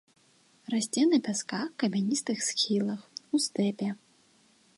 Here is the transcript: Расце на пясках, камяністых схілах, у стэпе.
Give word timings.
Расце 0.73 1.03
на 1.11 1.19
пясках, 1.27 1.67
камяністых 1.83 2.37
схілах, 2.49 3.01
у 3.37 3.45
стэпе. 3.49 3.89